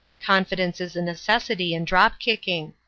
Confidence 0.23 0.81
is 0.81 0.95
a 0.95 1.01
necessity 1.03 1.75
in 1.75 1.85
drop 1.85 2.17
kicking. 2.17 2.73